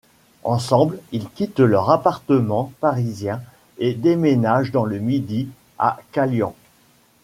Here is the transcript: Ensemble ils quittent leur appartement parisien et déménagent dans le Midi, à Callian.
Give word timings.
Ensemble 0.45 0.99
ils 1.11 1.29
quittent 1.29 1.59
leur 1.59 1.91
appartement 1.91 2.73
parisien 2.79 3.39
et 3.77 3.93
déménagent 3.93 4.71
dans 4.71 4.85
le 4.85 4.97
Midi, 4.97 5.47
à 5.77 5.99
Callian. 6.11 6.55